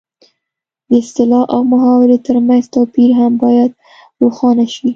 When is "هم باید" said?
3.19-3.71